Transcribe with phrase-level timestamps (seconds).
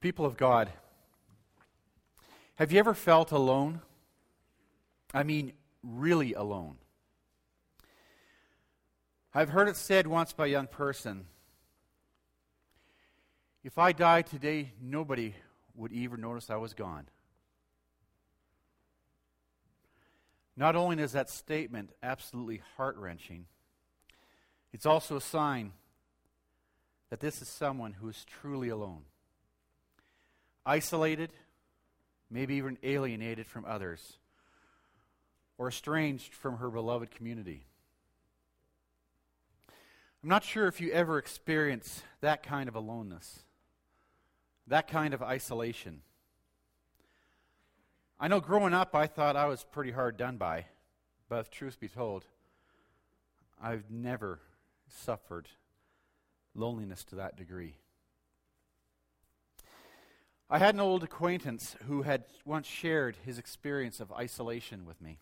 [0.00, 0.70] People of God,
[2.54, 3.82] have you ever felt alone?
[5.12, 6.78] I mean, really alone.
[9.34, 11.26] I've heard it said once by a young person
[13.62, 15.34] if I died today, nobody
[15.74, 17.08] would even notice I was gone.
[20.56, 23.44] Not only is that statement absolutely heart wrenching,
[24.72, 25.72] it's also a sign
[27.10, 29.02] that this is someone who is truly alone
[30.70, 31.32] isolated,
[32.30, 34.18] maybe even alienated from others,
[35.58, 37.64] or estranged from her beloved community.
[40.22, 43.40] I'm not sure if you ever experience that kind of aloneness,
[44.68, 46.02] that kind of isolation.
[48.20, 50.66] I know growing up, I thought I was pretty hard done by,
[51.28, 52.24] but if truth be told,
[53.60, 54.38] I've never
[54.86, 55.48] suffered
[56.54, 57.74] loneliness to that degree.
[60.52, 65.20] I had an old acquaintance who had once shared his experience of isolation with me.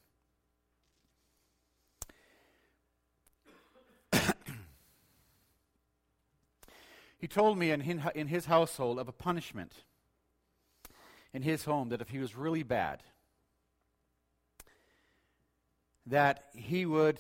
[7.19, 7.83] he told me in,
[8.15, 9.75] in his household of a punishment
[11.35, 13.03] in his home that if he was really bad,
[16.07, 17.19] that he would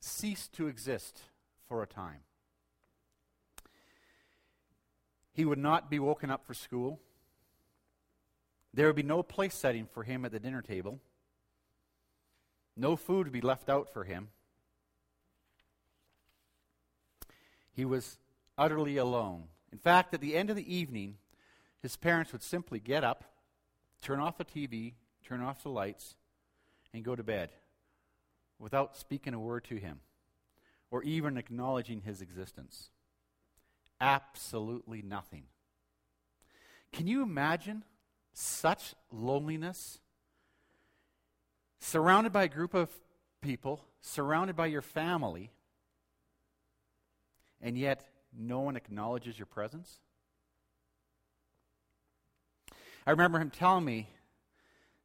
[0.00, 1.20] cease to exist
[1.68, 2.22] for a time.
[5.36, 6.98] He would not be woken up for school.
[8.72, 10.98] There would be no place setting for him at the dinner table.
[12.74, 14.28] No food would be left out for him.
[17.70, 18.18] He was
[18.56, 19.44] utterly alone.
[19.70, 21.18] In fact, at the end of the evening,
[21.82, 23.24] his parents would simply get up,
[24.00, 26.16] turn off the TV, turn off the lights,
[26.94, 27.50] and go to bed
[28.58, 30.00] without speaking a word to him
[30.90, 32.88] or even acknowledging his existence
[34.00, 35.44] absolutely nothing.
[36.92, 37.84] Can you imagine
[38.32, 39.98] such loneliness?
[41.80, 42.90] Surrounded by a group of
[43.42, 45.52] people, surrounded by your family,
[47.60, 50.00] and yet no one acknowledges your presence?
[53.06, 54.08] I remember him telling me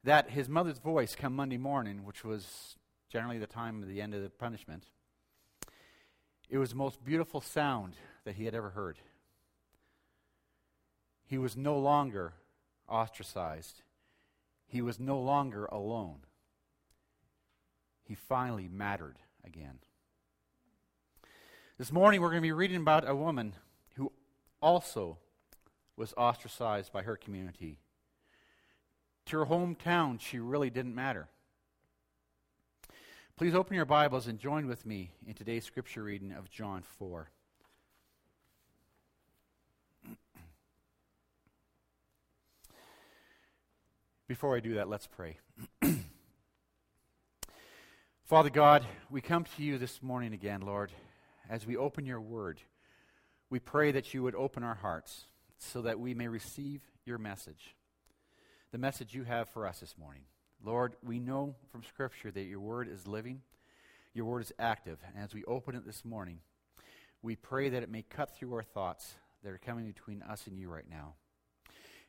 [0.04, 2.76] that his mother's voice come Monday morning, which was
[3.10, 4.86] generally the time of the end of the punishment,
[6.52, 7.94] it was the most beautiful sound
[8.26, 9.00] that he had ever heard.
[11.26, 12.34] He was no longer
[12.88, 13.82] ostracized,
[14.68, 16.20] he was no longer alone.
[18.04, 19.80] He finally mattered again.
[21.78, 23.54] This morning, we're going to be reading about a woman
[23.96, 24.12] who
[24.62, 25.18] also
[25.96, 27.80] was ostracized by her community.
[29.28, 31.30] To her hometown, she really didn't matter.
[33.42, 37.28] Please open your Bibles and join with me in today's scripture reading of John 4.
[44.28, 45.40] Before I do that, let's pray.
[48.26, 50.92] Father God, we come to you this morning again, Lord,
[51.50, 52.62] as we open your word.
[53.50, 55.26] We pray that you would open our hearts
[55.58, 57.76] so that we may receive your message,
[58.72, 60.26] the message you have for us this morning.
[60.64, 63.42] Lord, we know from Scripture that your word is living,
[64.14, 65.00] your word is active.
[65.08, 66.40] And as we open it this morning,
[67.22, 70.58] we pray that it may cut through our thoughts that are coming between us and
[70.58, 71.14] you right now.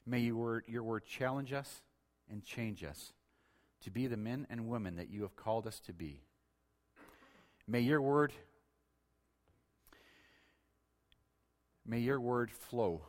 [0.06, 1.82] May your word, your word challenge us
[2.30, 3.12] and change us
[3.82, 6.20] to be the men and women that you have called us to be.
[7.66, 8.32] May your word
[11.86, 13.02] may your word flow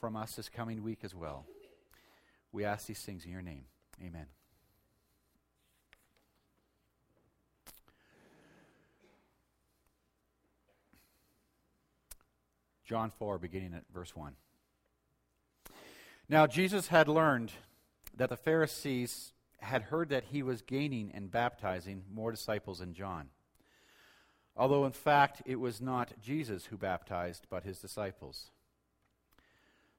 [0.00, 1.46] from us this coming week as well.
[2.52, 3.64] We ask these things in your name.
[4.02, 4.26] Amen.
[12.84, 14.34] John 4, beginning at verse 1.
[16.28, 17.52] Now, Jesus had learned
[18.16, 23.28] that the Pharisees had heard that he was gaining and baptizing more disciples than John.
[24.56, 28.50] Although, in fact, it was not Jesus who baptized, but his disciples.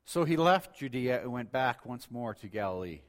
[0.05, 3.01] So he left Judea and went back once more to Galilee.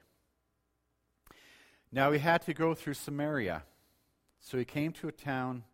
[1.91, 3.65] Now he had to go through Samaria.
[4.41, 5.65] So he came to a town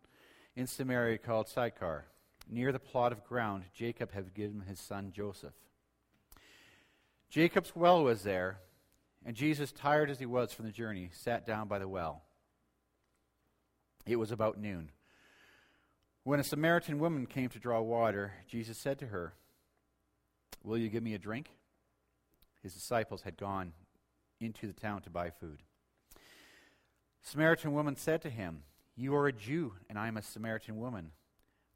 [0.55, 2.05] in Samaria called Sychar,
[2.51, 5.53] near the plot of ground Jacob had given his son Joseph.
[7.29, 8.59] Jacob's well was there
[9.25, 12.23] and Jesus, tired as he was from the journey, sat down by the well.
[14.05, 14.89] It was about noon.
[16.23, 19.33] When a Samaritan woman came to draw water, Jesus said to her,
[20.63, 21.49] Will you give me a drink?
[22.63, 23.73] His disciples had gone
[24.39, 25.61] into the town to buy food.
[27.21, 28.63] Samaritan woman said to him,
[28.95, 31.11] You are a Jew, and I am a Samaritan woman.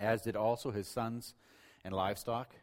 [0.00, 1.34] as did also his sons
[1.84, 2.54] and livestock?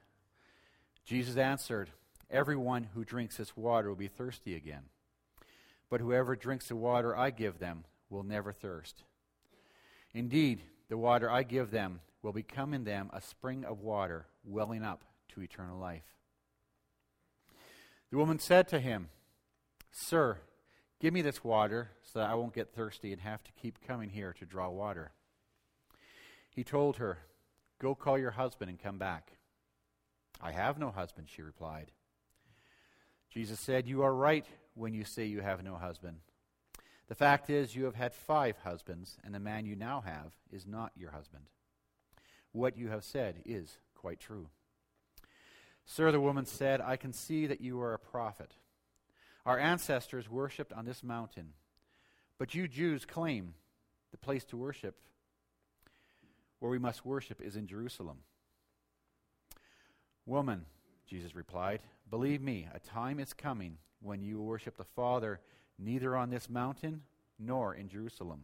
[1.05, 1.91] Jesus answered,
[2.29, 4.83] Everyone who drinks this water will be thirsty again.
[5.89, 9.03] But whoever drinks the water I give them will never thirst.
[10.13, 14.83] Indeed, the water I give them will become in them a spring of water welling
[14.83, 16.03] up to eternal life.
[18.11, 19.09] The woman said to him,
[19.91, 20.39] Sir,
[20.99, 24.09] give me this water so that I won't get thirsty and have to keep coming
[24.09, 25.11] here to draw water.
[26.57, 27.19] He told her,
[27.77, 29.33] Go call your husband and come back.
[30.41, 31.91] I have no husband, she replied.
[33.29, 34.43] Jesus said, You are right
[34.73, 36.17] when you say you have no husband.
[37.09, 40.65] The fact is, you have had five husbands, and the man you now have is
[40.65, 41.43] not your husband.
[42.53, 44.47] What you have said is quite true.
[45.85, 48.53] Sir, the woman said, I can see that you are a prophet.
[49.45, 51.53] Our ancestors worshipped on this mountain,
[52.39, 53.53] but you Jews claim
[54.09, 54.97] the place to worship,
[56.59, 58.17] where we must worship, is in Jerusalem.
[60.25, 60.65] Woman,
[61.07, 65.39] Jesus replied, believe me, a time is coming when you will worship the Father
[65.79, 67.01] neither on this mountain
[67.39, 68.43] nor in Jerusalem.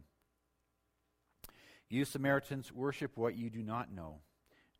[1.88, 4.20] You Samaritans worship what you do not know.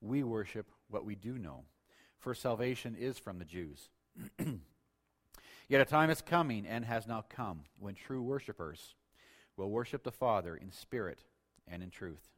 [0.00, 1.64] We worship what we do know,
[2.18, 3.88] for salvation is from the Jews.
[5.68, 8.94] Yet a time is coming and has now come when true worshippers
[9.56, 11.20] will worship the Father in spirit
[11.66, 12.33] and in truth.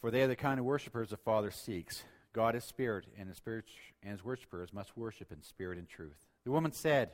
[0.00, 2.04] For they are the kind of worshippers the Father seeks.
[2.32, 3.64] God is spirit, and his, spirit,
[4.02, 6.26] and his worshippers must worship in spirit and truth.
[6.44, 7.10] The woman said,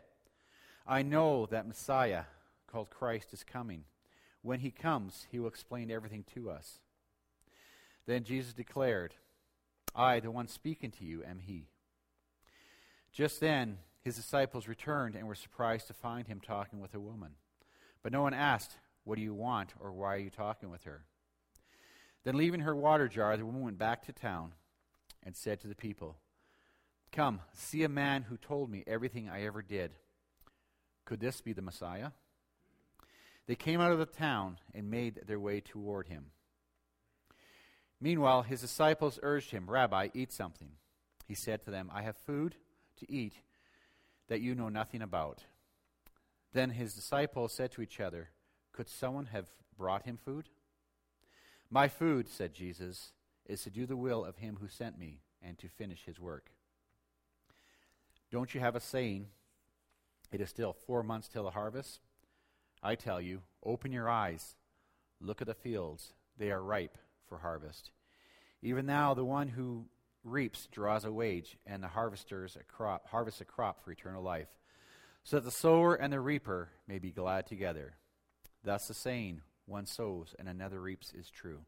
[0.86, 2.24] I know that Messiah,
[2.66, 3.84] called Christ, is coming.
[4.42, 6.80] When he comes, he will explain everything to us.
[8.06, 9.14] Then Jesus declared,
[9.94, 11.68] I, the one speaking to you, am he.
[13.12, 17.32] Just then, his disciples returned and were surprised to find him talking with a woman.
[18.02, 18.72] But no one asked,
[19.04, 21.04] What do you want, or why are you talking with her?
[22.24, 24.52] Then, leaving her water jar, the woman went back to town
[25.22, 26.16] and said to the people,
[27.10, 29.92] Come, see a man who told me everything I ever did.
[31.04, 32.10] Could this be the Messiah?
[33.46, 36.26] They came out of the town and made their way toward him.
[38.00, 40.70] Meanwhile, his disciples urged him, Rabbi, eat something.
[41.26, 42.56] He said to them, I have food
[42.98, 43.34] to eat
[44.28, 45.44] that you know nothing about.
[46.52, 48.30] Then his disciples said to each other,
[48.72, 49.46] Could someone have
[49.76, 50.48] brought him food?
[51.74, 53.12] My food, said Jesus,
[53.46, 56.50] is to do the will of him who sent me and to finish his work.
[58.30, 59.28] Don't you have a saying,
[60.30, 62.00] It is still four months till the harvest?
[62.82, 64.56] I tell you, open your eyes,
[65.18, 67.90] look at the fields, they are ripe for harvest.
[68.60, 69.86] Even now, the one who
[70.24, 74.48] reaps draws a wage, and the harvesters a crop, a crop for eternal life,
[75.24, 77.94] so that the sower and the reaper may be glad together.
[78.62, 81.60] Thus the saying, one sows and another reaps is true.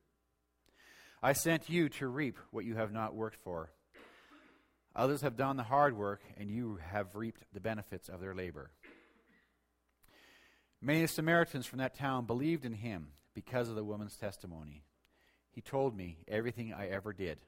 [1.22, 3.70] I sent you to reap what you have not worked for.
[4.94, 8.70] Others have done the hard work, and you have reaped the benefits of their labor.
[10.80, 14.84] Many Samaritans from that town believed in him because of the woman's testimony.
[15.50, 17.38] He told me everything I ever did.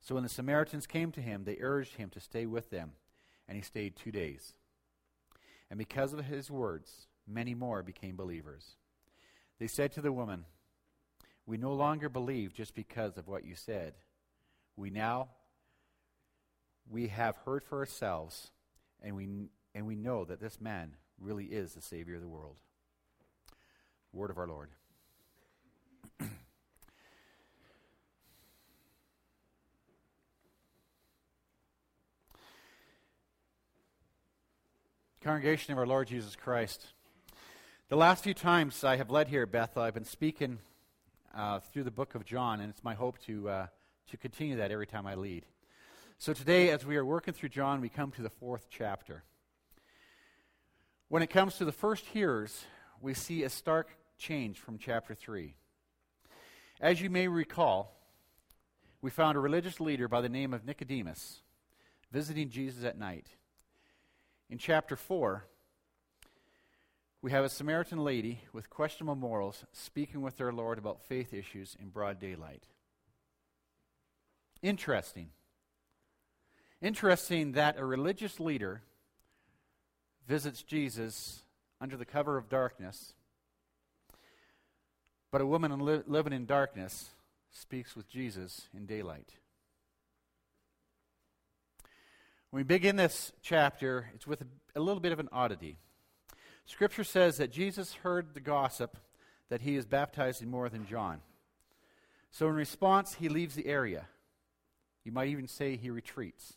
[0.00, 2.92] So when the Samaritans came to him, they urged him to stay with them,
[3.46, 4.54] and he stayed two days.
[5.70, 8.76] And because of his words, many more became believers.
[9.58, 10.44] They said to the woman,
[11.46, 13.94] We no longer believe just because of what you said.
[14.76, 15.28] We now
[16.90, 18.50] we have heard for ourselves,
[19.02, 19.28] and we
[19.74, 22.56] and we know that this man really is the Savior of the world.
[24.12, 24.68] Word of our Lord.
[35.22, 36.86] Congregation of our Lord Jesus Christ.
[37.94, 40.58] The last few times I have led here at Bethel, I've been speaking
[41.32, 43.66] uh, through the book of John, and it's my hope to, uh,
[44.10, 45.46] to continue that every time I lead.
[46.18, 49.22] So today, as we are working through John, we come to the fourth chapter.
[51.06, 52.64] When it comes to the first hearers,
[53.00, 55.54] we see a stark change from chapter 3.
[56.80, 57.96] As you may recall,
[59.02, 61.42] we found a religious leader by the name of Nicodemus
[62.10, 63.28] visiting Jesus at night.
[64.50, 65.46] In chapter 4,
[67.24, 71.74] we have a Samaritan lady with questionable morals speaking with their Lord about faith issues
[71.80, 72.64] in broad daylight.
[74.60, 75.30] Interesting.
[76.82, 78.82] Interesting that a religious leader
[80.28, 81.40] visits Jesus
[81.80, 83.14] under the cover of darkness,
[85.30, 87.08] but a woman li- living in darkness
[87.50, 89.32] speaks with Jesus in daylight.
[92.50, 95.78] When we begin this chapter, it's with a, a little bit of an oddity.
[96.66, 98.96] Scripture says that Jesus heard the gossip
[99.48, 101.20] that he is baptizing more than John.
[102.30, 104.06] So, in response, he leaves the area.
[105.04, 106.54] You might even say he retreats.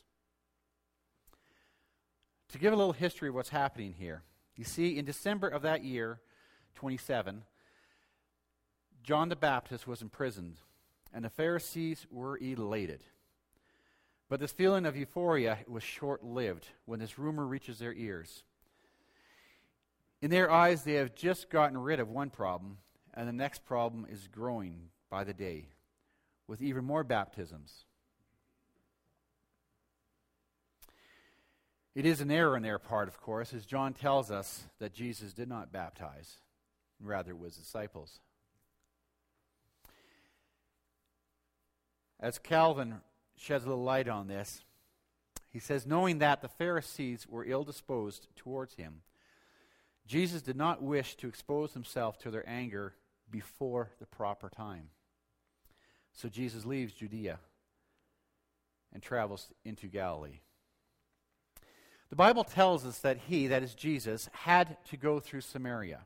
[2.49, 4.23] To give a little history of what's happening here,
[4.55, 6.21] you see, in December of that year,
[6.75, 7.43] 27,
[9.03, 10.57] John the Baptist was imprisoned,
[11.13, 13.03] and the Pharisees were elated.
[14.29, 18.43] But this feeling of euphoria was short lived when this rumor reaches their ears.
[20.21, 22.77] In their eyes, they have just gotten rid of one problem,
[23.13, 25.69] and the next problem is growing by the day
[26.47, 27.85] with even more baptisms.
[31.93, 35.33] It is an error on their part, of course, as John tells us that Jesus
[35.33, 36.37] did not baptize,
[36.99, 38.19] rather, it was disciples.
[42.19, 43.01] As Calvin
[43.35, 44.63] sheds a little light on this,
[45.49, 49.01] he says, knowing that the Pharisees were ill disposed towards him,
[50.07, 52.93] Jesus did not wish to expose himself to their anger
[53.29, 54.89] before the proper time.
[56.13, 57.39] So Jesus leaves Judea
[58.93, 60.39] and travels into Galilee.
[62.09, 66.05] The Bible tells us that he, that is Jesus, had to go through Samaria.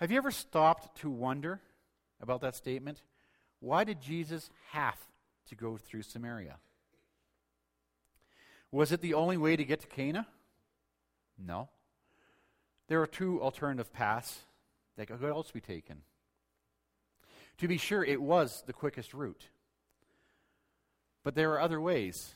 [0.00, 1.60] Have you ever stopped to wonder
[2.20, 3.02] about that statement?
[3.60, 4.98] Why did Jesus have
[5.48, 6.56] to go through Samaria?
[8.70, 10.26] Was it the only way to get to Cana?
[11.38, 11.68] No.
[12.88, 14.40] There are two alternative paths
[14.96, 16.02] that could also be taken.
[17.58, 19.48] To be sure, it was the quickest route.
[21.22, 22.34] But there are other ways.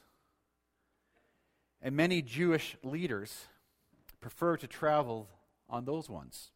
[1.82, 3.44] And many Jewish leaders
[4.20, 5.28] prefer to travel
[5.68, 6.50] on those ones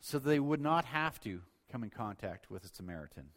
[0.00, 1.40] so they would not have to
[1.70, 3.28] come in contact with a Samaritan.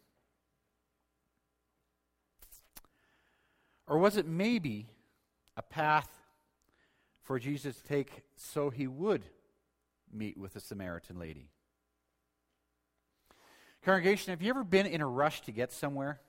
[3.86, 4.88] Or was it maybe
[5.56, 6.15] a path
[7.26, 9.24] for Jesus to take so he would
[10.12, 11.50] meet with the Samaritan lady.
[13.84, 16.20] Congregation, have you ever been in a rush to get somewhere?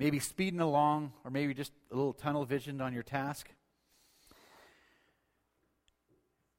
[0.00, 3.48] Maybe speeding along, or maybe just a little tunnel visioned on your task?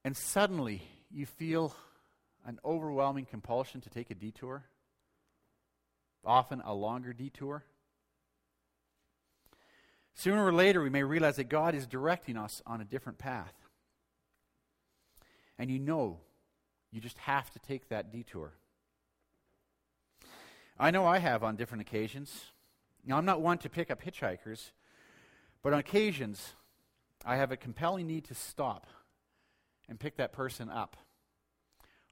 [0.02, 1.74] And suddenly you feel
[2.46, 4.64] an overwhelming compulsion to take a detour,
[6.24, 7.64] often a longer detour.
[10.14, 13.52] Sooner or later, we may realize that God is directing us on a different path.
[15.58, 16.20] And you know
[16.92, 18.52] you just have to take that detour.
[20.78, 22.52] I know I have on different occasions.
[23.04, 24.70] Now, I'm not one to pick up hitchhikers,
[25.62, 26.52] but on occasions,
[27.24, 28.86] I have a compelling need to stop
[29.88, 30.96] and pick that person up.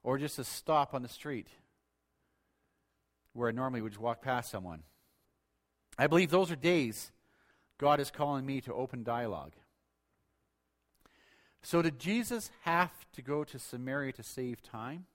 [0.03, 1.47] Or just to stop on the street
[3.33, 4.83] where I normally would just walk past someone.
[5.97, 7.13] I believe those are days
[7.83, 9.55] God is calling me to open dialogue.
[11.65, 15.07] So, did Jesus have to go to Samaria to save time?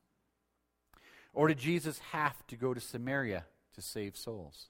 [1.33, 4.67] Or did Jesus have to go to Samaria to save souls?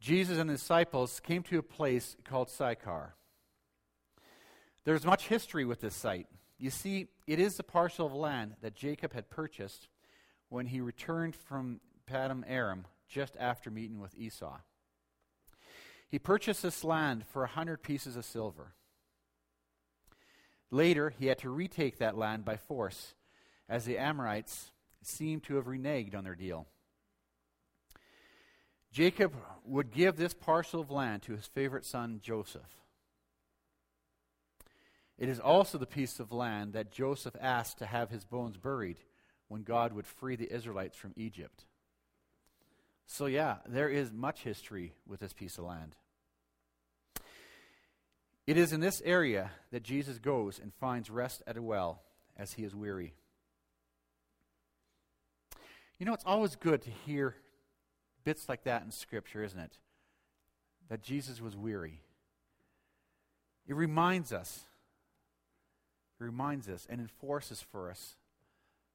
[0.00, 3.14] Jesus and the disciples came to a place called Sychar.
[4.84, 6.28] There's much history with this site.
[6.56, 9.88] You see, it is the parcel of land that Jacob had purchased
[10.48, 14.58] when he returned from Paddan Aram just after meeting with Esau.
[16.08, 18.74] He purchased this land for a hundred pieces of silver.
[20.70, 23.14] Later, he had to retake that land by force,
[23.68, 26.66] as the Amorites seemed to have reneged on their deal.
[28.92, 32.80] Jacob would give this parcel of land to his favorite son, Joseph.
[35.16, 38.98] It is also the piece of land that Joseph asked to have his bones buried
[39.48, 41.66] when God would free the Israelites from Egypt.
[43.12, 45.96] So, yeah, there is much history with this piece of land.
[48.46, 52.02] It is in this area that Jesus goes and finds rest at a well
[52.36, 53.14] as he is weary.
[55.98, 57.34] You know, it's always good to hear
[58.22, 59.76] bits like that in Scripture, isn't it?
[60.88, 62.02] That Jesus was weary.
[63.66, 64.60] It reminds us,
[66.20, 68.14] it reminds us and enforces for us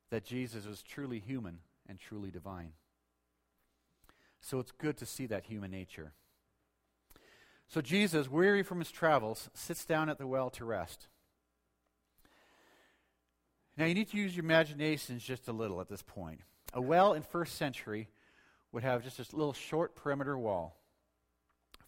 [0.09, 2.71] that Jesus was truly human and truly divine.
[4.45, 6.11] So it's good to see that human nature.
[7.67, 11.07] So Jesus, weary from his travels, sits down at the well to rest.
[13.75, 16.41] Now, you need to use your imaginations just a little at this point.
[16.73, 18.07] A well in first century
[18.71, 20.77] would have just a little short perimeter wall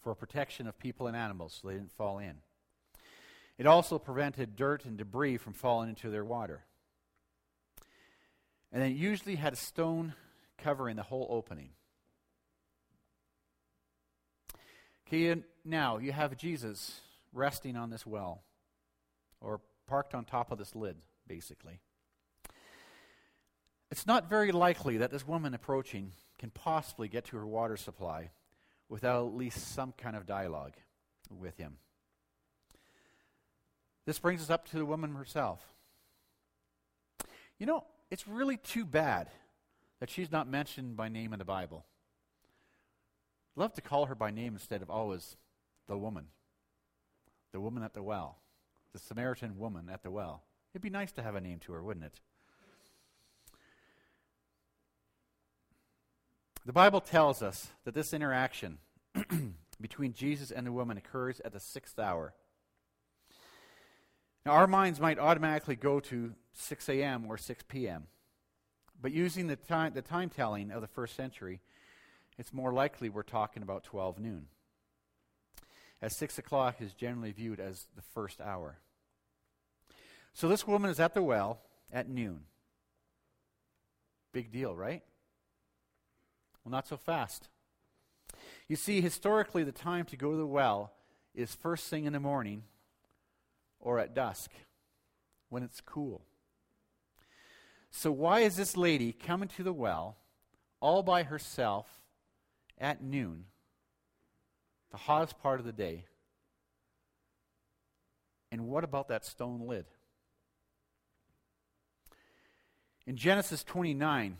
[0.02, 2.38] for protection of people and animals so they didn't fall in.
[3.60, 6.64] It also prevented dirt and debris from falling into their water.
[8.72, 10.16] And it usually had a stone
[10.58, 11.70] covering the whole opening.
[15.08, 17.00] Okay, now you have Jesus
[17.32, 18.42] resting on this well,
[19.40, 20.98] or parked on top of this lid,
[21.28, 21.80] basically.
[23.90, 28.32] It's not very likely that this woman approaching can possibly get to her water supply
[28.90, 30.74] without at least some kind of dialogue
[31.30, 31.78] with him.
[34.06, 35.62] This brings us up to the woman herself.
[37.60, 39.30] You know, it's really too bad
[40.02, 41.86] that she's not mentioned by name in the Bible.
[43.58, 45.36] Love to call her by name instead of always
[45.88, 46.28] the woman.
[47.52, 48.38] The woman at the well.
[48.94, 50.44] The Samaritan woman at the well.
[50.74, 52.20] It'd be nice to have a name to her, wouldn't it?
[56.68, 58.78] The Bible tells us that this interaction
[59.82, 62.36] between Jesus and the woman occurs at the sixth hour.
[64.46, 67.26] Now, our minds might automatically go to 6 a.m.
[67.28, 68.08] or 6 p.m.,
[69.02, 71.60] but using the time, the time telling of the first century,
[72.38, 74.48] it's more likely we're talking about 12 noon.
[76.02, 78.78] As 6 o'clock is generally viewed as the first hour.
[80.34, 81.60] So this woman is at the well
[81.92, 82.42] at noon.
[84.32, 85.02] Big deal, right?
[86.64, 87.48] Well, not so fast.
[88.68, 90.92] You see, historically, the time to go to the well
[91.34, 92.64] is first thing in the morning
[93.80, 94.52] or at dusk
[95.50, 96.22] when it's cool.
[97.90, 100.18] So, why is this lady coming to the well
[100.80, 101.97] all by herself
[102.78, 103.46] at noon,
[104.92, 106.06] the hottest part of the day?
[108.52, 109.86] And what about that stone lid?
[113.06, 114.38] In Genesis 29,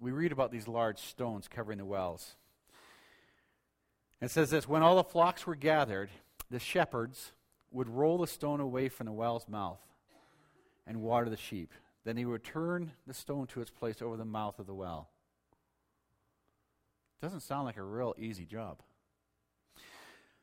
[0.00, 2.36] we read about these large stones covering the wells.
[4.20, 6.10] It says this When all the flocks were gathered,
[6.50, 7.32] the shepherds
[7.70, 9.80] would roll the stone away from the well's mouth
[10.86, 11.72] and water the sheep.
[12.04, 15.10] Then he would turn the stone to its place over the mouth of the well.
[17.20, 18.78] Doesn't sound like a real easy job.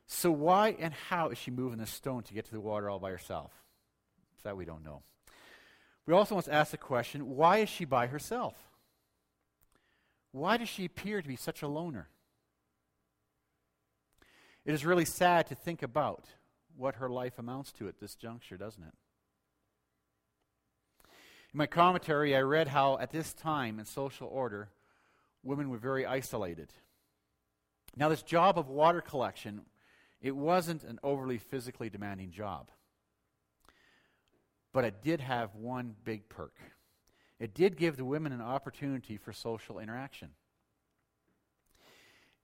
[0.07, 2.99] So, why and how is she moving the stone to get to the water all
[2.99, 3.51] by herself?
[4.43, 5.01] That we don't know.
[6.05, 8.55] We also must ask the question why is she by herself?
[10.31, 12.09] Why does she appear to be such a loner?
[14.65, 16.25] It is really sad to think about
[16.75, 18.93] what her life amounts to at this juncture, doesn't it?
[21.53, 24.69] In my commentary, I read how at this time in social order,
[25.45, 26.73] women were very isolated.
[27.95, 29.61] Now, this job of water collection,
[30.21, 32.71] it wasn't an overly physically demanding job.
[34.73, 36.57] But it did have one big perk.
[37.39, 40.31] It did give the women an opportunity for social interaction.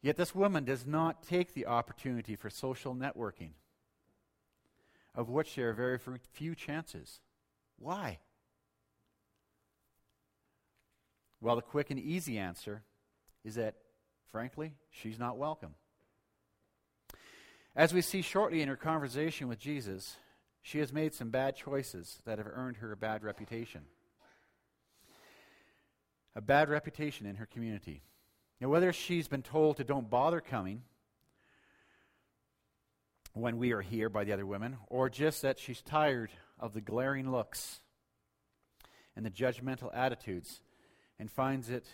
[0.01, 3.51] Yet this woman does not take the opportunity for social networking,
[5.13, 5.99] of which there are very
[6.31, 7.19] few chances.
[7.77, 8.19] Why?
[11.39, 12.83] Well, the quick and easy answer
[13.43, 13.75] is that,
[14.31, 15.75] frankly, she's not welcome.
[17.75, 20.17] As we see shortly in her conversation with Jesus,
[20.61, 23.81] she has made some bad choices that have earned her a bad reputation
[26.35, 28.01] a bad reputation in her community.
[28.59, 30.83] Now, whether she's been told to don't bother coming
[33.33, 36.81] when we are here by the other women, or just that she's tired of the
[36.81, 37.79] glaring looks
[39.15, 40.61] and the judgmental attitudes
[41.17, 41.85] and finds it,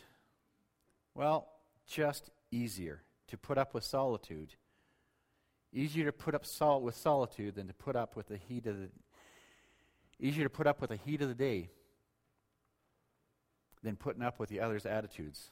[1.18, 1.48] well,
[1.88, 4.54] just easier to put up with solitude.
[5.74, 8.78] Easier to put up sol- with solitude than to put up with the heat of
[8.78, 8.90] the
[10.20, 11.70] easier to put up with the heat of the day
[13.84, 15.50] than putting up with the other's attitudes.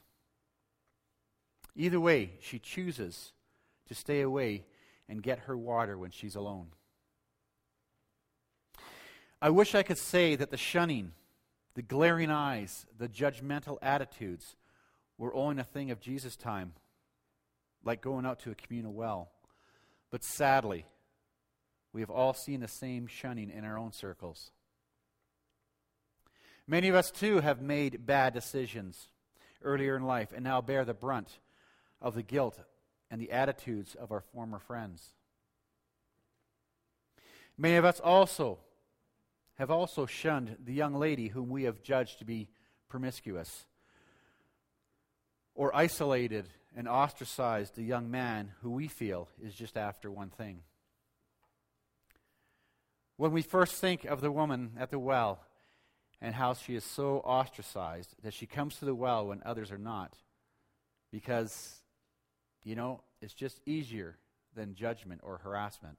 [1.74, 3.32] Either way, she chooses
[3.86, 4.64] to stay away
[5.08, 6.68] and get her water when she's alone.
[9.42, 11.12] I wish I could say that the shunning,
[11.74, 14.56] the glaring eyes, the judgmental attitudes
[15.18, 16.72] were only a thing of Jesus' time,
[17.84, 19.30] like going out to a communal well.
[20.10, 20.84] But sadly,
[21.92, 24.50] we have all seen the same shunning in our own circles.
[26.66, 29.08] Many of us, too, have made bad decisions
[29.62, 31.38] earlier in life and now bear the brunt
[32.00, 32.58] of the guilt
[33.10, 35.14] and the attitudes of our former friends.
[37.56, 38.58] Many of us also
[39.54, 42.48] have also shunned the young lady whom we have judged to be
[42.88, 43.64] promiscuous
[45.56, 50.60] or isolated and ostracized the young man who we feel is just after one thing.
[53.16, 55.40] When we first think of the woman at the well
[56.20, 59.78] and how she is so ostracized that she comes to the well when others are
[59.78, 60.14] not,
[61.10, 61.80] because,
[62.62, 64.18] you know, it's just easier
[64.54, 65.98] than judgment or harassment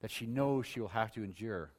[0.00, 1.72] that she knows she will have to endure.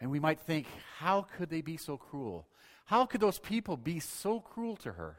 [0.00, 0.66] And we might think,
[0.98, 2.46] how could they be so cruel?
[2.84, 5.16] How could those people be so cruel to her?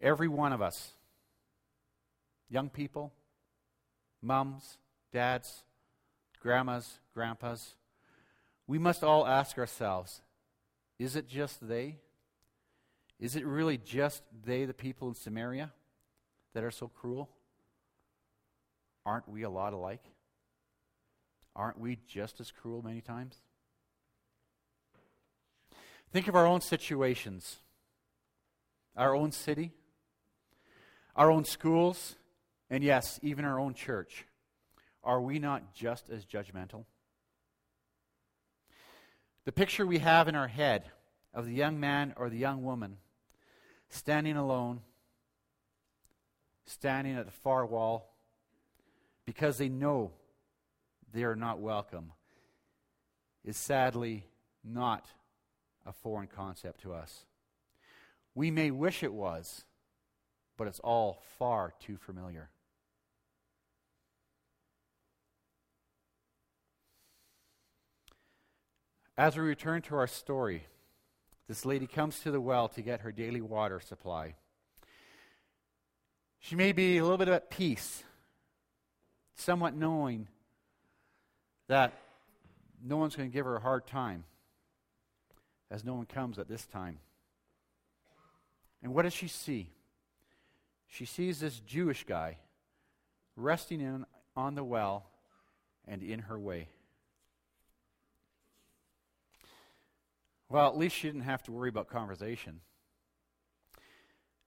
[0.00, 0.92] Every one of us,
[2.48, 3.12] young people,
[4.22, 4.78] mums,
[5.12, 5.62] dads,
[6.40, 7.74] grandmas, grandpas,
[8.66, 10.20] we must all ask ourselves
[10.98, 11.96] is it just they?
[13.18, 15.72] Is it really just they, the people in Samaria,
[16.54, 17.28] that are so cruel?
[19.04, 20.04] Aren't we a lot alike?
[21.54, 23.36] Aren't we just as cruel many times?
[26.12, 27.56] Think of our own situations,
[28.96, 29.72] our own city,
[31.16, 32.14] our own schools,
[32.70, 34.26] and yes, even our own church.
[35.02, 36.84] Are we not just as judgmental?
[39.44, 40.84] The picture we have in our head
[41.32, 42.98] of the young man or the young woman
[43.88, 44.80] standing alone,
[46.66, 48.12] standing at the far wall,
[49.24, 50.12] because they know
[51.12, 52.12] they are not welcome,
[53.44, 54.26] is sadly
[54.64, 55.06] not
[55.86, 57.26] a foreign concept to us.
[58.34, 59.65] We may wish it was,
[60.56, 62.50] but it's all far too familiar.
[69.18, 70.66] As we return to our story,
[71.48, 74.34] this lady comes to the well to get her daily water supply.
[76.38, 78.04] She may be a little bit at peace,
[79.34, 80.28] somewhat knowing
[81.68, 81.94] that
[82.84, 84.24] no one's going to give her a hard time,
[85.70, 86.98] as no one comes at this time.
[88.82, 89.70] And what does she see?
[90.88, 92.38] She sees this Jewish guy
[93.36, 95.06] resting in, on the well
[95.86, 96.68] and in her way.
[100.48, 102.60] Well, at least she didn't have to worry about conversation.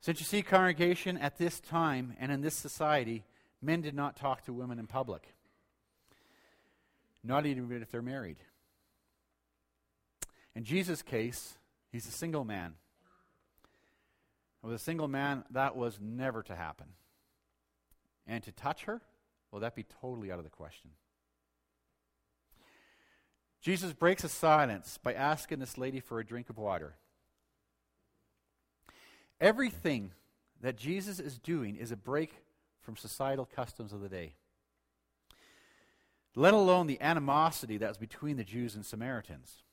[0.02, 3.26] Since you see, congregation, at this time and in this society,
[3.62, 5.34] men did not talk to women in public,
[7.22, 8.38] not even if they're married.
[10.56, 11.58] In Jesus' case,
[11.92, 12.76] he's a single man.
[14.62, 16.88] With a single man, that was never to happen.
[18.28, 19.02] And to touch her,
[19.52, 20.92] well, that'd be totally out of the question.
[23.62, 26.96] Jesus breaks the silence by asking this lady for a drink of water.
[29.42, 30.12] Everything
[30.62, 32.34] that Jesus is doing is a break
[32.82, 34.34] from societal customs of the day,
[36.36, 39.64] let alone the animosity that was between the Jews and Samaritans.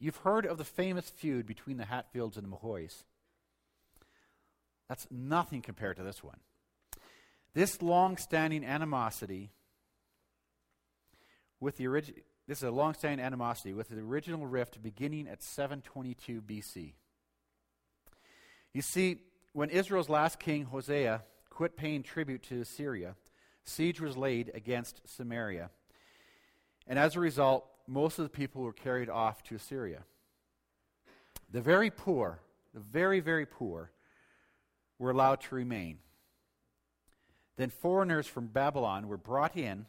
[0.00, 3.04] You've heard of the famous feud between the Hatfields and the McCoys.
[4.88, 6.38] That's nothing compared to this one.
[7.54, 9.50] This long standing animosity
[11.60, 12.14] with the origin,
[12.46, 16.94] this is a long-standing animosity with the original rift beginning at 722 BC.
[18.72, 19.18] You see,
[19.52, 23.16] when Israel's last king, Hosea, quit paying tribute to Assyria,
[23.64, 25.70] siege was laid against Samaria.
[26.86, 30.04] And as a result, most of the people were carried off to Assyria.
[31.50, 32.40] The very poor,
[32.74, 33.90] the very, very poor,
[34.98, 35.98] were allowed to remain.
[37.56, 39.86] Then foreigners from Babylon were brought in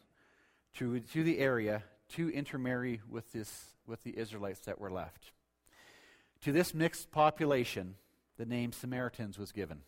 [0.75, 1.83] to, to the area
[2.13, 5.31] to intermarry with, this, with the Israelites that were left.
[6.43, 7.95] To this mixed population,
[8.37, 9.81] the name Samaritans was given.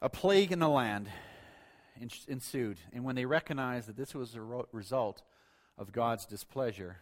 [0.00, 1.08] A plague in the land
[2.26, 4.40] ensued, and when they recognized that this was a
[4.72, 5.22] result
[5.78, 6.98] of God's displeasure,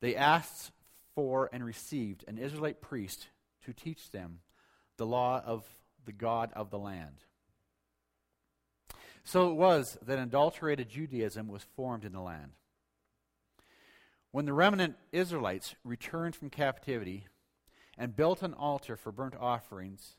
[0.00, 0.72] they asked
[1.14, 3.28] for and received an Israelite priest
[3.64, 4.40] to teach them
[4.96, 5.64] the law of
[6.04, 7.24] the God of the land.
[9.24, 12.52] So it was that adulterated Judaism was formed in the land.
[14.30, 17.26] When the remnant Israelites returned from captivity
[17.98, 20.16] and built an altar for burnt offerings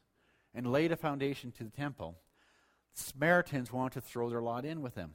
[0.53, 2.17] and laid a foundation to the temple,
[2.95, 5.13] the Samaritans wanted to throw their lot in with them.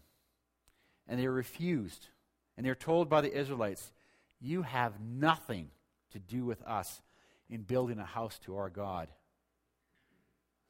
[1.07, 2.09] And they refused.
[2.57, 3.93] And they're told by the Israelites,
[4.41, 5.71] You have nothing
[6.11, 7.01] to do with us
[7.49, 9.09] in building a house to our God.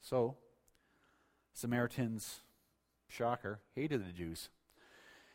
[0.00, 0.36] So,
[1.52, 2.40] Samaritans
[3.12, 4.48] shocker, hated the Jews.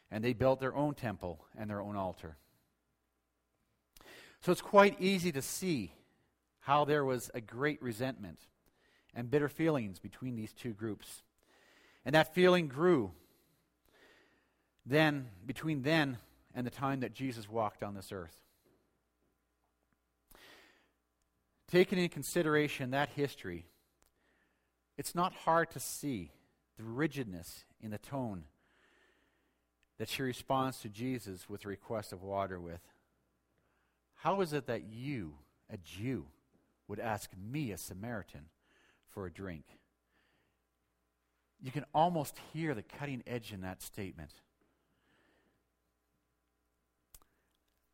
[0.09, 2.37] And they built their own temple and their own altar.
[4.41, 5.93] So it's quite easy to see
[6.59, 8.39] how there was a great resentment
[9.13, 11.23] and bitter feelings between these two groups.
[12.05, 13.11] And that feeling grew
[14.85, 16.17] then between then
[16.57, 18.41] and the time that Jesus walked on this earth.
[21.69, 23.67] Taking into consideration that history,
[24.97, 26.31] it's not hard to see
[26.75, 28.45] the rigidness in the tone
[29.99, 32.81] that she responds to Jesus with a request of water with.
[34.15, 35.35] How is it that you,
[35.69, 36.25] a Jew,
[36.87, 38.45] would ask me, a Samaritan,
[39.09, 39.65] for a drink?
[41.61, 44.31] You can almost hear the cutting edge in that statement.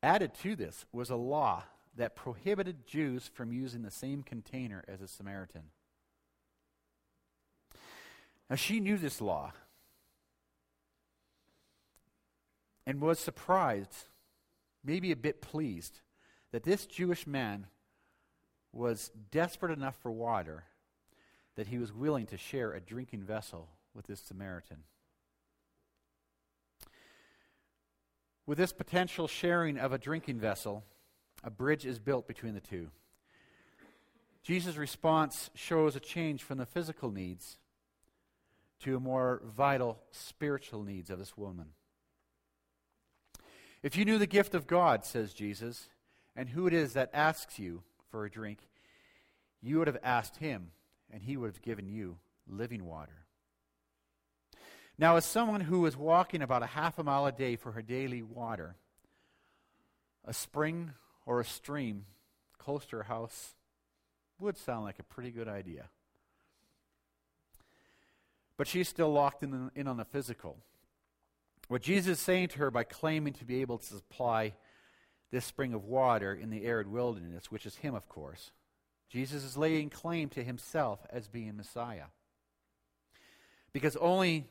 [0.04, 1.64] Added to this was a law
[1.96, 5.64] that prohibited Jews from using the same container as a Samaritan.
[8.50, 9.54] Now, she knew this law
[12.86, 14.08] and was surprised,
[14.84, 16.02] maybe a bit pleased,
[16.52, 17.68] that this Jewish man
[18.74, 20.66] was desperate enough for water
[21.56, 24.84] that he was willing to share a drinking vessel with this Samaritan.
[28.46, 30.84] With this potential sharing of a drinking vessel,
[31.44, 32.90] a bridge is built between the two.
[34.44, 37.58] Jesus' response shows a change from the physical needs
[38.82, 41.68] to a more vital spiritual needs of this woman.
[43.82, 45.88] If you knew the gift of God, says Jesus,
[46.36, 48.60] and who it is that asks you for a drink,
[49.62, 50.72] you would have asked him,
[51.12, 53.23] and he would have given you living water.
[54.98, 57.82] Now, as someone who was walking about a half a mile a day for her
[57.82, 58.76] daily water,
[60.26, 60.92] a spring
[61.26, 62.06] or a stream
[62.58, 63.56] close to her house
[64.40, 65.90] would sound like a pretty good idea.
[68.58, 70.58] But she's still locked in, in on the physical.
[71.68, 74.54] What Jesus is saying to her by claiming to be able to supply
[75.32, 78.52] this spring of water in the arid wilderness, which is Him, of course,
[79.10, 82.06] Jesus is laying claim to Himself as being Messiah.
[83.72, 84.48] Because only,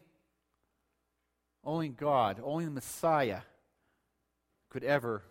[1.64, 3.40] only God, only the Messiah
[4.70, 5.22] could ever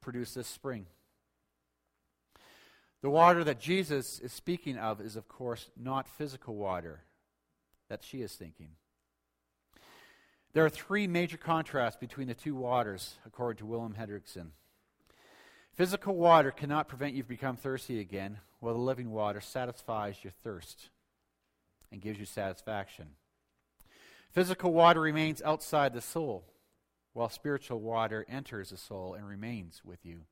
[0.00, 0.86] produce this spring.
[3.00, 7.00] The water that Jesus is speaking of is, of course, not physical water
[7.88, 8.70] that she is thinking.
[10.52, 14.48] There are three major contrasts between the two waters, according to Willem Hendriksen.
[15.74, 20.32] Physical water cannot prevent you from becoming thirsty again, while the living water satisfies your
[20.44, 20.90] thirst
[21.90, 23.06] and gives you satisfaction.
[24.32, 26.44] Physical water remains outside the soul,
[27.12, 30.22] while spiritual water enters the soul and remains with you.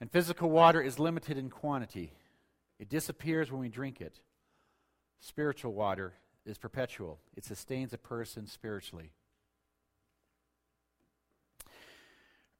[0.00, 2.12] And physical water is limited in quantity,
[2.80, 4.20] it disappears when we drink it.
[5.20, 6.14] Spiritual water
[6.44, 9.12] is perpetual, it sustains a person spiritually.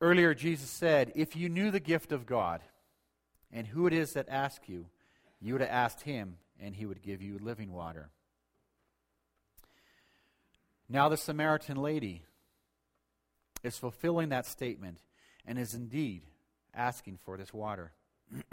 [0.00, 2.60] Earlier, Jesus said, If you knew the gift of God
[3.52, 4.86] and who it is that asks you,
[5.40, 8.10] you would have asked him, and he would give you living water.
[10.88, 12.22] Now, the Samaritan lady
[13.62, 14.98] is fulfilling that statement
[15.44, 16.22] and is indeed
[16.74, 17.92] asking for this water.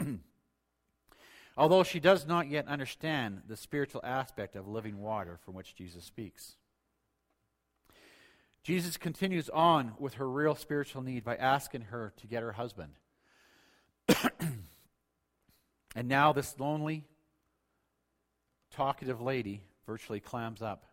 [1.56, 6.04] although she does not yet understand the spiritual aspect of living water from which Jesus
[6.04, 6.56] speaks.
[8.62, 12.92] Jesus continues on with her real spiritual need by asking her to get her husband.
[15.94, 17.04] and now, this lonely,
[18.72, 20.84] talkative lady virtually clams up.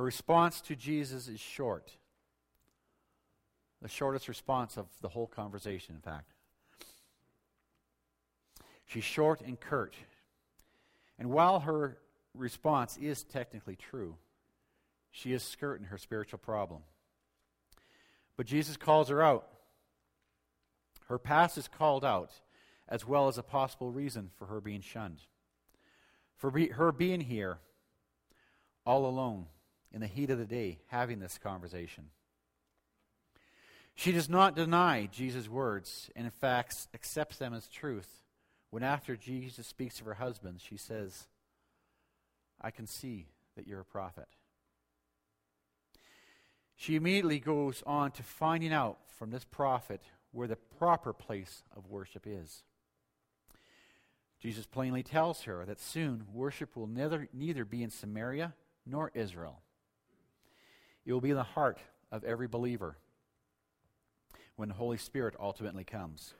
[0.00, 1.92] Her response to Jesus is short.
[3.82, 6.32] The shortest response of the whole conversation, in fact.
[8.86, 9.94] She's short and curt.
[11.18, 11.98] And while her
[12.34, 14.16] response is technically true,
[15.10, 16.80] she is skirting her spiritual problem.
[18.38, 19.48] But Jesus calls her out.
[21.08, 22.30] Her past is called out,
[22.88, 25.20] as well as a possible reason for her being shunned.
[26.38, 27.58] For be, her being here
[28.86, 29.44] all alone
[29.92, 32.06] in the heat of the day having this conversation.
[33.94, 38.24] She does not deny Jesus' words and, in fact, accepts them as truth
[38.70, 41.26] when after Jesus speaks of her husband, she says,
[42.60, 43.26] I can see
[43.56, 44.28] that you're a prophet.
[46.76, 50.00] She immediately goes on to finding out from this prophet
[50.30, 52.62] where the proper place of worship is.
[54.40, 58.54] Jesus plainly tells her that soon worship will neither, neither be in Samaria
[58.86, 59.60] nor Israel.
[61.04, 61.78] It will be in the heart
[62.12, 62.96] of every believer
[64.56, 66.34] when the Holy Spirit ultimately comes.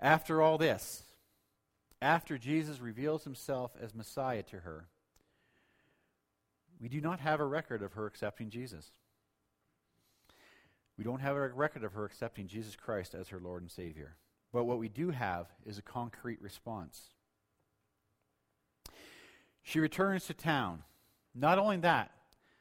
[0.00, 1.04] After all this,
[2.00, 4.86] after Jesus reveals himself as Messiah to her,
[6.80, 8.92] we do not have a record of her accepting Jesus.
[10.96, 14.16] We don't have a record of her accepting Jesus Christ as her Lord and Savior.
[14.52, 17.10] But what we do have is a concrete response.
[19.62, 20.84] She returns to town.
[21.34, 22.10] Not only that,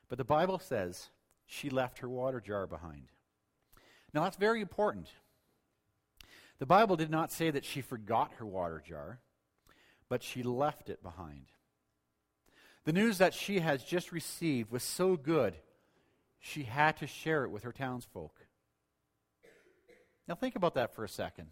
[0.09, 1.09] but the Bible says
[1.45, 3.07] she left her water jar behind.
[4.13, 5.09] Now, that's very important.
[6.59, 9.19] The Bible did not say that she forgot her water jar,
[10.09, 11.45] but she left it behind.
[12.85, 15.55] The news that she has just received was so good,
[16.39, 18.33] she had to share it with her townsfolk.
[20.27, 21.47] Now, think about that for a second.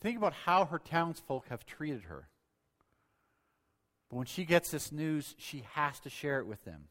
[0.00, 2.28] Think about how her townsfolk have treated her.
[4.10, 6.88] But when she gets this news, she has to share it with them.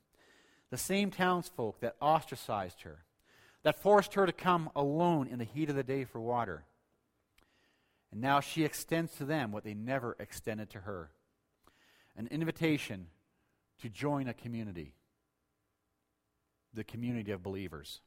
[0.72, 3.04] The same townsfolk that ostracized her,
[3.64, 6.64] that forced her to come alone in the heat of the day for water.
[8.12, 11.12] And now she extends to them what they never extended to her
[12.16, 13.08] an invitation
[13.82, 14.94] to join a community,
[16.74, 18.02] the community of believers.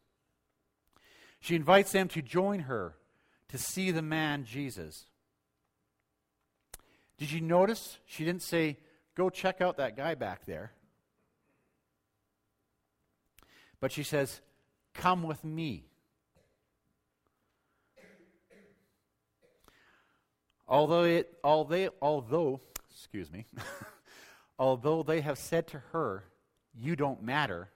[1.41, 2.95] She invites them to join her
[3.49, 5.07] to see the man Jesus.
[7.17, 8.77] Did you notice she didn't say,
[9.15, 10.73] Go check out that guy back there?
[13.81, 14.41] But she says,
[14.95, 15.85] Come with me.
[20.69, 23.47] Although, it, although, although excuse me,
[24.59, 26.25] although they have said to her,
[26.73, 27.71] You don't matter,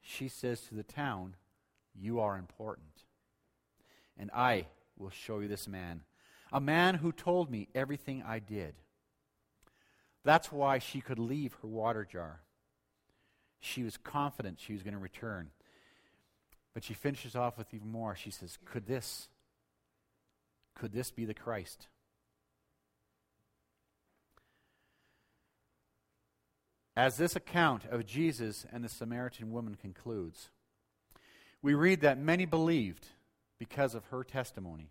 [0.00, 1.36] she says to the town,
[1.94, 3.04] You are important.
[4.16, 6.02] And I will show you this man,
[6.52, 8.74] a man who told me everything I did.
[10.26, 12.40] That's why she could leave her water jar.
[13.60, 15.50] She was confident she was going to return.
[16.74, 18.16] But she finishes off with even more.
[18.16, 19.28] She says, Could this,
[20.74, 21.86] could this be the Christ?
[26.96, 30.48] As this account of Jesus and the Samaritan woman concludes,
[31.62, 33.06] we read that many believed
[33.60, 34.90] because of her testimony.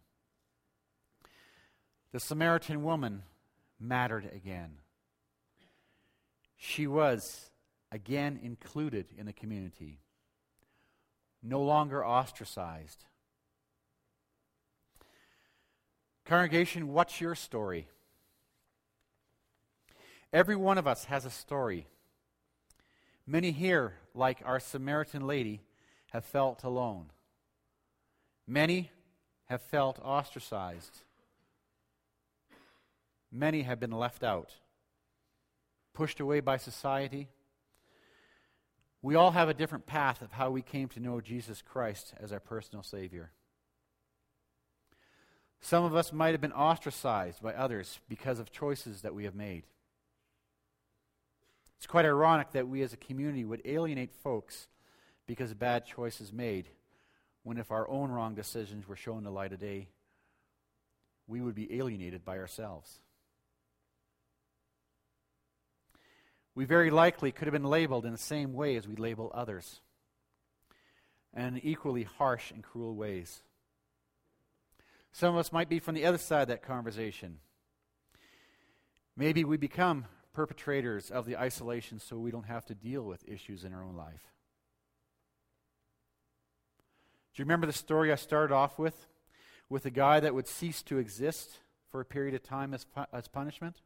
[2.14, 3.24] The Samaritan woman
[3.78, 4.78] mattered again.
[6.58, 7.50] She was
[7.92, 10.00] again included in the community,
[11.44, 13.06] no longer ostracized.
[16.26, 17.88] Congregation, what's your story?
[20.34, 21.86] Every one of us has a story.
[23.28, 25.62] Many here, like our Samaritan lady,
[26.12, 27.12] have felt alone.
[28.48, 28.92] Many
[29.46, 31.04] have felt ostracized.
[33.32, 34.56] Many have been left out,
[35.96, 37.30] pushed away by society.
[39.02, 42.32] We all have a different path of how we came to know Jesus Christ as
[42.32, 43.32] our personal Savior.
[45.62, 49.34] Some of us might have been ostracized by others because of choices that we have
[49.34, 49.64] made.
[51.78, 54.68] It's quite ironic that we as a community would alienate folks
[55.28, 56.70] because of bad choices made,
[57.44, 59.88] when if our own wrong decisions were shown the light of day,
[61.28, 63.00] we would be alienated by ourselves.
[66.56, 69.82] We very likely could have been labeled in the same way as we label others,
[71.34, 73.42] and in equally harsh and cruel ways.
[75.12, 77.40] Some of us might be from the other side of that conversation.
[79.18, 83.64] Maybe we become perpetrators of the isolation so we don't have to deal with issues
[83.64, 84.32] in our own life.
[87.34, 89.08] Do you remember the story I started off with?
[89.70, 93.06] With a guy that would cease to exist for a period of time as, pu-
[93.12, 93.82] as punishment?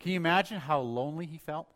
[0.00, 1.68] Can you imagine how lonely he felt?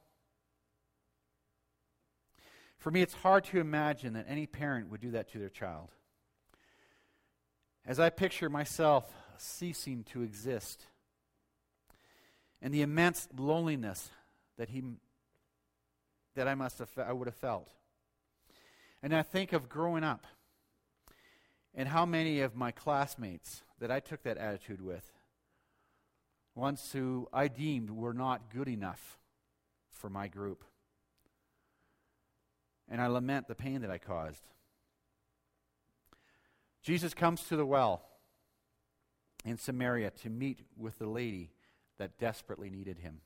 [2.79, 5.91] For me, it's hard to imagine that any parent would do that to their child.
[7.87, 10.87] As I picture myself ceasing to exist,
[12.63, 14.11] and the immense loneliness
[14.57, 14.83] that he
[16.35, 17.71] that I must have I would have felt.
[19.03, 20.27] And I think of growing up
[21.75, 25.14] and how many of my classmates that I took that attitude with,
[26.55, 29.19] ones who I deemed were not good enough
[29.91, 30.65] for my group.
[32.89, 34.45] And I lament the pain that I caused.
[36.83, 38.03] Jesus comes to the well
[39.45, 41.51] in Samaria to meet with the lady
[41.99, 43.21] that desperately needed him.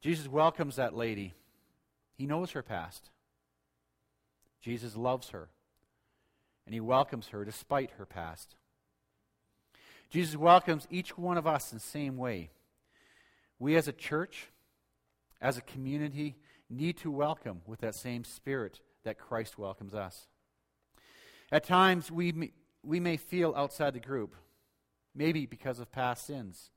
[0.00, 1.34] Jesus welcomes that lady.
[2.14, 3.10] He knows her past.
[4.60, 5.48] Jesus loves her,
[6.66, 8.56] and he welcomes her despite her past.
[10.10, 12.50] Jesus welcomes each one of us in the same way.
[13.58, 14.48] We as a church,
[15.40, 16.36] as a community,
[16.68, 20.26] need to welcome with that same spirit that Christ welcomes us.
[21.52, 22.52] At times, we may,
[22.82, 24.34] we may feel outside the group,
[25.14, 26.70] maybe because of past sins,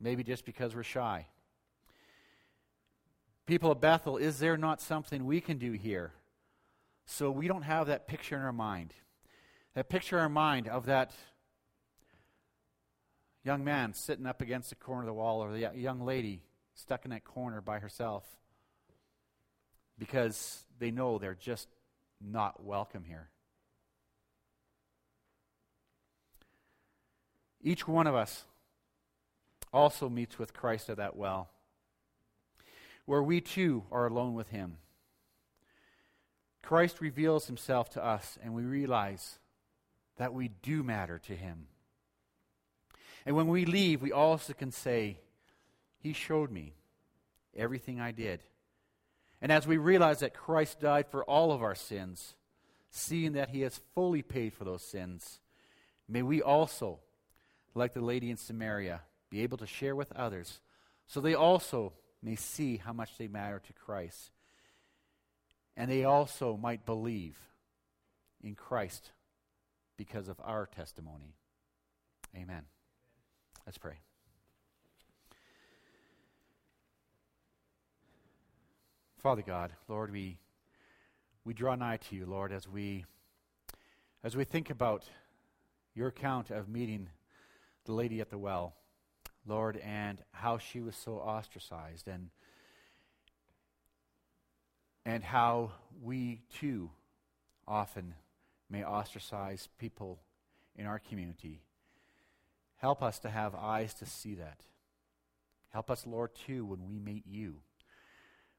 [0.00, 1.26] Maybe just because we're shy.
[3.46, 6.12] People of Bethel, is there not something we can do here
[7.06, 8.92] so we don't have that picture in our mind?
[9.74, 11.12] That picture in our mind of that
[13.46, 16.42] young man sitting up against the corner of the wall or the young lady
[16.74, 18.24] stuck in that corner by herself.
[19.98, 21.68] because they know they're just
[22.20, 23.30] not welcome here.
[27.62, 28.44] Each one of us
[29.72, 31.48] also meets with Christ at that well,
[33.06, 34.76] where we too are alone with Him.
[36.62, 39.38] Christ reveals Himself to us, and we realize
[40.18, 41.68] that we do matter to Him.
[43.26, 45.18] And when we leave, we also can say,
[45.98, 46.74] He showed me
[47.56, 48.40] everything I did.
[49.42, 52.34] And as we realize that Christ died for all of our sins,
[52.90, 55.40] seeing that He has fully paid for those sins,
[56.08, 57.00] may we also,
[57.74, 60.60] like the lady in Samaria, be able to share with others
[61.06, 64.30] so they also may see how much they matter to Christ.
[65.76, 67.36] And they also might believe
[68.42, 69.10] in Christ
[69.96, 71.34] because of our testimony.
[72.34, 72.62] Amen.
[73.66, 73.98] Let's pray.
[79.18, 80.38] Father God, Lord, we
[81.44, 83.06] we draw nigh to you, Lord, as we
[84.22, 85.04] as we think about
[85.96, 87.08] your account of meeting
[87.86, 88.76] the lady at the well,
[89.44, 92.30] Lord, and how she was so ostracized and
[95.04, 96.90] and how we too
[97.66, 98.14] often
[98.70, 100.20] may ostracize people
[100.76, 101.62] in our community.
[102.76, 104.60] Help us to have eyes to see that.
[105.70, 107.56] Help us, Lord, too, when we meet you.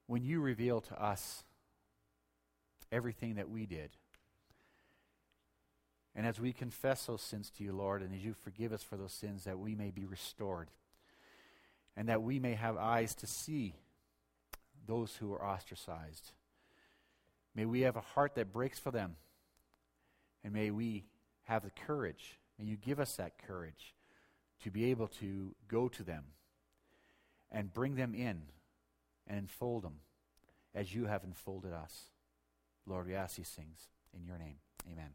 [0.06, 1.44] When you reveal to us
[2.90, 3.90] everything that we did.
[6.14, 8.96] And as we confess those sins to you, Lord, and as you forgive us for
[8.96, 10.68] those sins, that we may be restored.
[11.96, 13.74] And that we may have eyes to see
[14.86, 16.32] those who are ostracized.
[17.54, 19.16] May we have a heart that breaks for them.
[20.42, 21.04] And may we
[21.44, 23.94] have the courage, may you give us that courage
[24.62, 26.24] to be able to go to them
[27.50, 28.42] and bring them in
[29.26, 30.00] and enfold them
[30.74, 32.04] as you have enfolded us.
[32.86, 34.56] Lord, we ask these things in your name.
[34.90, 35.10] Amen.